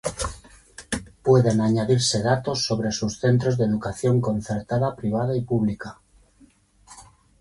Pueden 1.21 1.61
añadirse 1.61 2.23
datos 2.23 2.65
sobre 2.65 2.91
sus 2.91 3.19
centros 3.19 3.55
de 3.59 3.65
educación 3.65 4.19
concertada, 4.19 4.95
privada 4.95 5.37
y 5.37 5.41
pública. 5.41 5.99